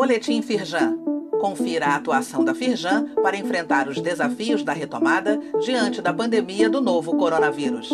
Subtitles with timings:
[0.00, 0.98] Boletim Firjan.
[1.40, 6.80] Confira a atuação da Firjan para enfrentar os desafios da retomada diante da pandemia do
[6.80, 7.90] novo coronavírus.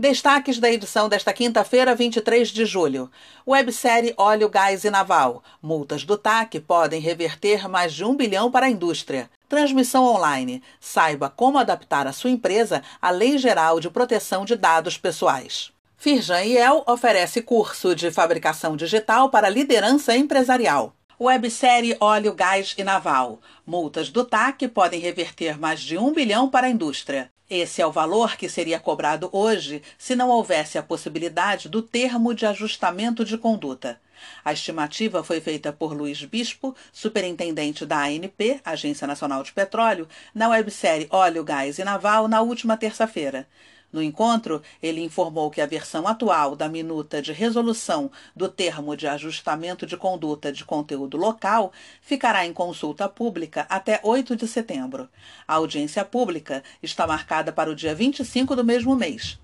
[0.00, 3.10] Destaques da edição desta quinta-feira, 23 de julho.
[3.46, 5.42] Websérie Óleo, Gás e Naval.
[5.62, 9.30] Multas do TAC podem reverter mais de um bilhão para a indústria.
[9.48, 10.62] Transmissão online.
[10.78, 15.72] Saiba como adaptar a sua empresa à Lei Geral de Proteção de Dados Pessoais.
[16.00, 20.94] Firjan El oferece curso de fabricação digital para liderança empresarial.
[21.20, 23.40] Websérie Óleo, Gás e Naval.
[23.66, 27.32] Multas do TAC podem reverter mais de um bilhão para a indústria.
[27.50, 32.32] Esse é o valor que seria cobrado hoje se não houvesse a possibilidade do termo
[32.32, 34.00] de ajustamento de conduta.
[34.44, 40.48] A estimativa foi feita por Luiz Bispo, superintendente da ANP, Agência Nacional de Petróleo, na
[40.48, 43.48] websérie Óleo, Gás e Naval, na última terça-feira.
[43.90, 49.06] No encontro, ele informou que a versão atual da minuta de resolução do termo de
[49.06, 51.72] ajustamento de conduta de conteúdo local
[52.02, 55.08] ficará em consulta pública até 8 de setembro.
[55.46, 59.38] A audiência pública está marcada para o dia 25 do mesmo mês.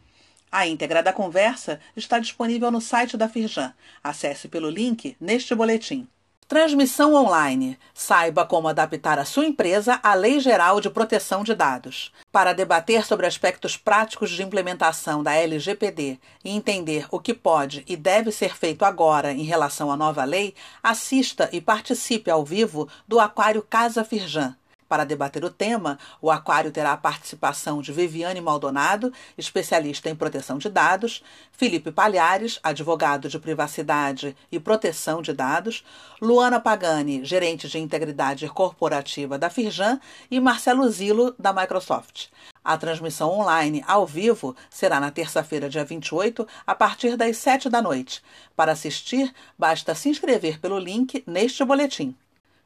[0.52, 3.72] A íntegra da conversa está disponível no site da Firjan.
[4.02, 6.06] Acesse pelo link neste boletim.
[6.54, 7.76] Transmissão online.
[7.92, 12.12] Saiba como adaptar a sua empresa à Lei Geral de Proteção de Dados.
[12.30, 17.96] Para debater sobre aspectos práticos de implementação da LGPD e entender o que pode e
[17.96, 23.18] deve ser feito agora em relação à nova lei, assista e participe ao vivo do
[23.18, 24.54] Aquário Casa Firjan
[24.94, 30.56] para debater o tema, o Aquário terá a participação de Viviane Maldonado, especialista em proteção
[30.56, 31.20] de dados,
[31.50, 35.84] Felipe Palhares, advogado de privacidade e proteção de dados,
[36.22, 39.98] Luana Pagani, gerente de integridade corporativa da Firjan
[40.30, 42.28] e Marcelo Zilo, da Microsoft.
[42.62, 47.82] A transmissão online ao vivo será na terça-feira, dia 28, a partir das 7 da
[47.82, 48.22] noite.
[48.54, 52.14] Para assistir, basta se inscrever pelo link neste boletim.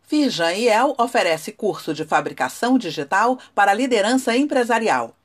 [0.08, 5.17] Firjan El oferece curso de fabricação digital para liderança empresarial.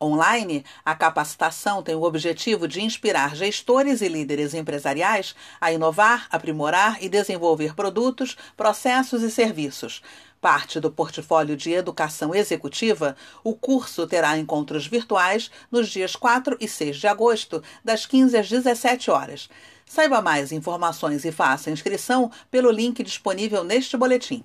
[0.00, 7.02] Online, a capacitação tem o objetivo de inspirar gestores e líderes empresariais a inovar, aprimorar
[7.02, 10.02] e desenvolver produtos, processos e serviços.
[10.38, 16.68] Parte do portfólio de educação executiva, o curso terá encontros virtuais nos dias 4 e
[16.68, 19.48] 6 de agosto, das 15 às 17 horas.
[19.86, 24.44] Saiba mais informações e faça inscrição pelo link disponível neste boletim.